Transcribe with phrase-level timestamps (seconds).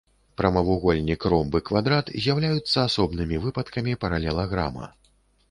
[0.39, 4.93] Прамавугольнік, ромб і квадрат з'яўляюцца асобнымі выпадкамі паралелаграма.